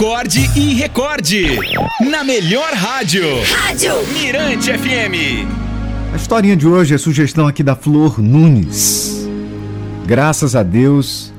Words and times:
Acorde 0.00 0.50
e 0.56 0.72
recorde. 0.72 1.58
Na 2.10 2.24
melhor 2.24 2.72
rádio. 2.72 3.22
Rádio 3.54 3.92
Mirante 4.14 4.72
FM. 4.72 5.46
A 6.10 6.16
historinha 6.16 6.56
de 6.56 6.66
hoje 6.66 6.94
é 6.94 6.96
sugestão 6.96 7.46
aqui 7.46 7.62
da 7.62 7.76
Flor 7.76 8.18
Nunes. 8.18 9.28
Graças 10.06 10.56
a 10.56 10.62
Deus 10.62 11.34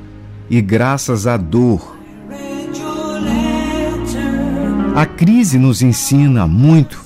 e 0.48 0.62
graças 0.62 1.26
à 1.26 1.38
dor. 1.38 1.98
A 4.96 5.08
crise 5.08 5.58
nos 5.58 5.82
ensina 5.82 6.46
muito 6.46 7.04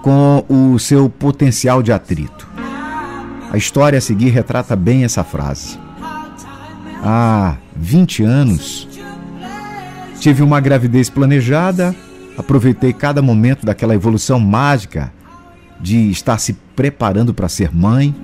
com 0.00 0.42
o 0.48 0.78
seu 0.78 1.10
potencial 1.10 1.82
de 1.82 1.92
atrito. 1.92 2.48
A 3.52 3.58
história 3.58 3.98
a 3.98 4.00
seguir 4.00 4.30
retrata 4.30 4.74
bem 4.74 5.04
essa 5.04 5.22
frase. 5.22 5.78
Há 7.04 7.56
20 7.76 8.22
anos, 8.22 8.88
tive 10.18 10.42
uma 10.42 10.60
gravidez 10.60 11.08
planejada, 11.08 11.94
aproveitei 12.36 12.92
cada 12.92 13.22
momento 13.22 13.64
daquela 13.64 13.94
evolução 13.94 14.40
mágica 14.40 15.12
de 15.80 16.10
estar 16.10 16.38
se 16.38 16.54
preparando 16.74 17.32
para 17.32 17.48
ser 17.48 17.74
mãe. 17.74 18.14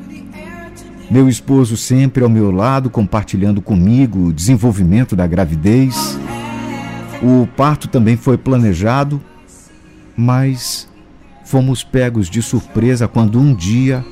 Meu 1.10 1.28
esposo 1.28 1.76
sempre 1.76 2.24
ao 2.24 2.30
meu 2.30 2.50
lado, 2.50 2.90
compartilhando 2.90 3.62
comigo 3.62 4.26
o 4.26 4.32
desenvolvimento 4.32 5.14
da 5.14 5.26
gravidez. 5.26 6.18
O 7.22 7.46
parto 7.56 7.86
também 7.86 8.16
foi 8.16 8.36
planejado, 8.36 9.22
mas 10.16 10.88
fomos 11.44 11.84
pegos 11.84 12.28
de 12.28 12.42
surpresa 12.42 13.06
quando 13.06 13.38
um 13.38 13.54
dia, 13.54 14.04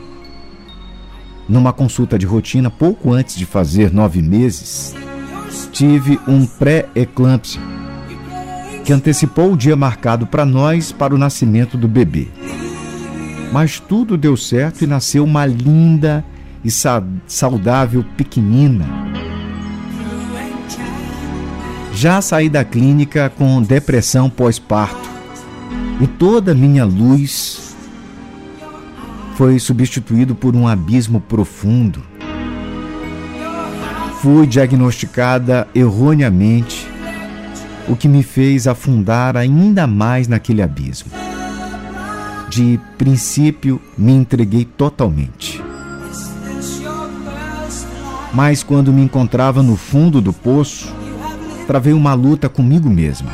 numa 1.48 1.72
consulta 1.72 2.18
de 2.18 2.26
rotina, 2.26 2.70
pouco 2.70 3.12
antes 3.12 3.34
de 3.34 3.44
fazer 3.44 3.92
nove 3.92 4.22
meses, 4.22 4.94
tive 5.72 6.18
um 6.26 6.46
pré-eclâmpsia 6.46 7.60
que 8.84 8.92
antecipou 8.92 9.52
o 9.52 9.56
dia 9.56 9.76
marcado 9.76 10.26
para 10.26 10.44
nós 10.44 10.92
para 10.92 11.14
o 11.14 11.18
nascimento 11.18 11.76
do 11.76 11.86
bebê. 11.86 12.28
Mas 13.52 13.78
tudo 13.78 14.16
deu 14.16 14.36
certo 14.36 14.82
e 14.82 14.86
nasceu 14.86 15.24
uma 15.24 15.46
linda 15.46 16.24
e 16.64 16.70
saudável 17.26 18.04
pequenina. 18.16 18.86
Já 21.94 22.20
saí 22.20 22.48
da 22.48 22.64
clínica 22.64 23.30
com 23.30 23.62
depressão 23.62 24.28
pós-parto 24.30 25.10
e 26.00 26.06
toda 26.06 26.54
minha 26.54 26.84
luz 26.84 27.76
foi 29.36 29.58
substituído 29.58 30.34
por 30.34 30.56
um 30.56 30.66
abismo 30.66 31.20
profundo. 31.20 32.02
Fui 34.22 34.46
diagnosticada 34.46 35.66
erroneamente, 35.74 36.88
o 37.88 37.96
que 37.96 38.06
me 38.06 38.22
fez 38.22 38.68
afundar 38.68 39.36
ainda 39.36 39.84
mais 39.84 40.28
naquele 40.28 40.62
abismo. 40.62 41.10
De 42.48 42.78
princípio, 42.96 43.82
me 43.98 44.12
entreguei 44.12 44.64
totalmente. 44.64 45.60
Mas 48.32 48.62
quando 48.62 48.92
me 48.92 49.02
encontrava 49.02 49.60
no 49.60 49.76
fundo 49.76 50.20
do 50.20 50.32
poço, 50.32 50.94
travei 51.66 51.92
uma 51.92 52.14
luta 52.14 52.48
comigo 52.48 52.88
mesma, 52.88 53.32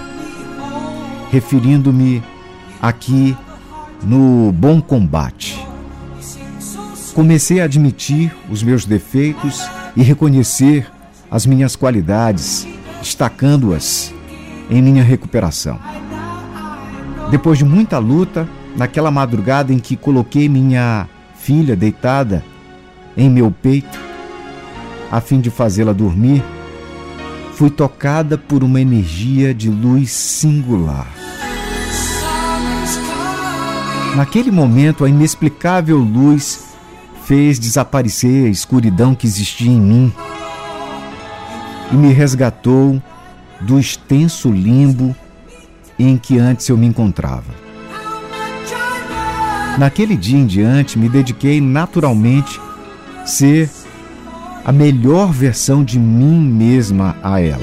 referindo-me 1.31 2.23
aqui 2.81 3.37
no 4.03 4.51
Bom 4.53 4.81
Combate. 4.81 5.63
Comecei 7.13 7.61
a 7.61 7.65
admitir 7.65 8.35
os 8.49 8.63
meus 8.63 8.87
defeitos 8.87 9.69
e 9.99 10.03
reconhecer 10.05 10.87
as 11.29 11.45
minhas 11.45 11.75
qualidades, 11.75 12.69
destacando-as 13.01 14.15
em 14.71 14.81
minha 14.81 15.03
recuperação. 15.03 15.77
Depois 17.33 17.59
de 17.59 17.65
muita 17.65 17.99
luta, 17.99 18.49
naquela 18.77 19.11
madrugada 19.11 19.73
em 19.73 19.79
que 19.81 19.97
coloquei 19.97 20.49
minha 20.49 21.09
filha 21.35 21.75
deitada 21.75 22.45
em 23.17 23.29
meu 23.29 23.51
peito, 23.51 23.99
a 25.11 25.21
fim 25.21 25.41
de 25.41 25.51
fazê-la 25.51 25.93
dormir, 25.93 26.45
fui 27.55 27.69
tocada 27.69 28.39
por 28.39 28.63
uma 28.63 28.81
energia 28.81 29.53
de 29.53 29.69
luz 29.69 30.13
singular. 30.13 31.09
Naquele 34.15 34.53
momento, 34.53 35.05
a 35.05 35.09
inexplicável 35.09 35.99
luz 35.99 36.68
fez 37.29 37.59
desaparecer 37.59 38.47
a 38.47 38.49
escuridão 38.49 39.15
que 39.15 39.27
existia 39.27 39.71
em 39.71 39.79
mim 39.79 40.13
e 41.93 41.95
me 41.95 42.11
resgatou 42.11 43.03
do 43.61 43.79
extenso 43.79 44.51
limbo 44.51 45.15
em 45.99 46.17
que 46.17 46.39
antes 46.39 46.67
eu 46.71 46.77
me 46.79 46.87
encontrava. 46.87 47.53
Naquele 49.77 50.17
dia 50.17 50.39
em 50.39 50.47
diante, 50.47 50.99
me 50.99 51.07
dediquei 51.07 51.61
naturalmente 51.61 52.59
a 53.21 53.27
ser 53.27 53.69
a 54.65 54.73
melhor 54.73 55.31
versão 55.31 55.85
de 55.85 55.99
mim 55.99 56.41
mesma 56.41 57.15
a 57.23 57.39
ela. 57.43 57.61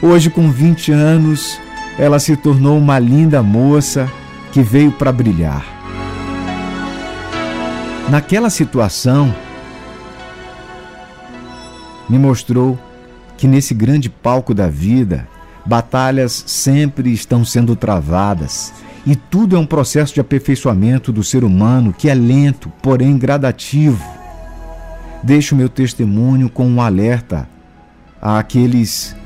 Hoje, 0.00 0.30
com 0.30 0.48
20 0.48 0.92
anos, 0.92 1.58
ela 1.98 2.20
se 2.20 2.36
tornou 2.36 2.78
uma 2.78 3.00
linda 3.00 3.42
moça 3.42 4.08
que 4.52 4.62
veio 4.62 4.92
para 4.92 5.10
brilhar. 5.10 5.75
Naquela 8.08 8.50
situação, 8.50 9.34
me 12.08 12.16
mostrou 12.20 12.78
que 13.36 13.48
nesse 13.48 13.74
grande 13.74 14.08
palco 14.08 14.54
da 14.54 14.68
vida, 14.68 15.26
batalhas 15.64 16.44
sempre 16.46 17.12
estão 17.12 17.44
sendo 17.44 17.74
travadas. 17.74 18.72
E 19.04 19.16
tudo 19.16 19.56
é 19.56 19.58
um 19.58 19.66
processo 19.66 20.14
de 20.14 20.20
aperfeiçoamento 20.20 21.12
do 21.12 21.24
ser 21.24 21.42
humano 21.42 21.92
que 21.92 22.08
é 22.08 22.14
lento, 22.14 22.72
porém 22.80 23.18
gradativo. 23.18 24.04
Deixo 25.20 25.56
meu 25.56 25.68
testemunho 25.68 26.48
com 26.48 26.64
um 26.64 26.80
alerta 26.80 27.48
àqueles 28.22 29.16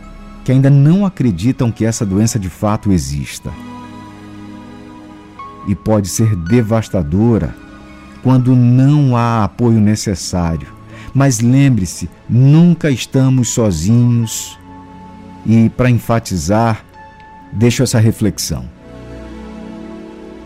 que 0.43 0.53
ainda 0.53 0.71
não 0.71 1.05
acreditam 1.05 1.71
que 1.71 1.85
essa 1.85 2.07
doença 2.07 2.39
de 2.39 2.49
fato 2.49 2.91
exista. 2.91 3.53
E 5.69 5.75
pode 5.75 6.09
ser 6.09 6.35
devastadora 6.35 7.55
quando 8.23 8.55
não 8.55 9.17
há 9.17 9.45
apoio 9.45 9.81
necessário. 9.81 10.69
Mas 11.15 11.41
lembre-se, 11.41 12.09
nunca 12.29 12.91
estamos 12.91 13.51
sozinhos. 13.51 14.59
E 15.45 15.69
para 15.71 15.91
enfatizar, 15.91 16.85
deixo 17.53 17.83
essa 17.83 17.99
reflexão. 17.99 18.65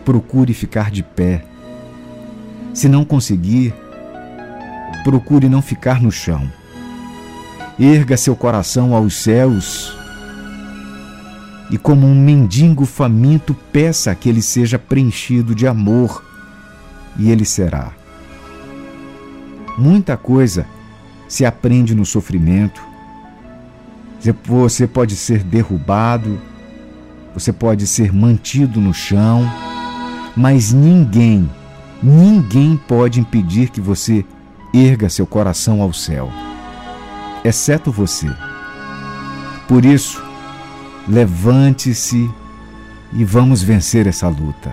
Procure 0.05 0.55
ficar 0.55 0.91
de 0.91 1.03
pé. 1.03 1.45
Se 2.73 2.89
não 2.89 3.05
conseguir, 3.05 3.75
procure 5.03 5.49
não 5.49 5.61
ficar 5.61 6.01
no 6.01 6.11
chão. 6.11 6.51
Erga 7.79 8.17
seu 8.17 8.37
coração 8.37 8.95
aos 8.95 9.15
céus 9.17 9.97
e, 11.71 11.79
como 11.79 12.07
um 12.07 12.15
mendigo 12.15 12.85
faminto, 12.85 13.55
peça 13.73 14.15
que 14.15 14.29
ele 14.29 14.43
seja 14.43 14.79
preenchido 14.79 15.55
de 15.55 15.67
amor, 15.67 16.23
e 17.17 17.31
ele 17.31 17.45
será. 17.45 17.93
Muita 19.77 20.17
coisa 20.17 20.67
se 21.29 21.45
aprende 21.45 21.95
no 21.95 22.05
sofrimento. 22.05 22.83
Você 24.47 24.87
pode 24.87 25.17
ser 25.17 25.43
derrubado, 25.43 26.41
você 27.35 27.53
pode 27.53 27.87
ser 27.87 28.13
mantido 28.13 28.81
no 28.81 28.95
chão, 28.95 29.43
mas 30.37 30.73
ninguém, 30.73 31.51
ninguém 32.03 32.77
pode 32.77 33.21
impedir 33.21 33.71
que 33.71 33.81
você 33.81 34.25
erga 34.73 35.09
seu 35.09 35.27
coração 35.27 35.83
ao 35.83 35.93
céu, 35.93 36.31
exceto 37.45 37.93
você. 37.93 38.29
Por 39.69 39.85
isso, 39.85 40.25
Levante-se 41.07 42.31
e 43.13 43.25
vamos 43.25 43.63
vencer 43.63 44.07
essa 44.07 44.27
luta. 44.27 44.73